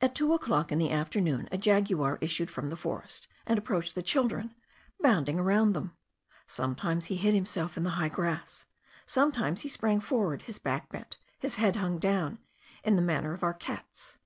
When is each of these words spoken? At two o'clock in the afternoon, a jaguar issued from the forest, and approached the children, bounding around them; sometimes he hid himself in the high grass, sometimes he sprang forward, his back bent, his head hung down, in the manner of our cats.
At 0.00 0.14
two 0.14 0.34
o'clock 0.34 0.70
in 0.70 0.78
the 0.78 0.92
afternoon, 0.92 1.48
a 1.50 1.58
jaguar 1.58 2.18
issued 2.20 2.48
from 2.48 2.70
the 2.70 2.76
forest, 2.76 3.26
and 3.44 3.58
approached 3.58 3.96
the 3.96 4.04
children, 4.04 4.54
bounding 5.00 5.36
around 5.40 5.72
them; 5.72 5.96
sometimes 6.46 7.06
he 7.06 7.16
hid 7.16 7.34
himself 7.34 7.76
in 7.76 7.82
the 7.82 7.90
high 7.98 8.08
grass, 8.08 8.66
sometimes 9.04 9.62
he 9.62 9.68
sprang 9.68 9.98
forward, 9.98 10.42
his 10.42 10.60
back 10.60 10.88
bent, 10.90 11.18
his 11.40 11.56
head 11.56 11.74
hung 11.74 11.98
down, 11.98 12.38
in 12.84 12.94
the 12.94 13.02
manner 13.02 13.32
of 13.34 13.42
our 13.42 13.52
cats. 13.52 14.18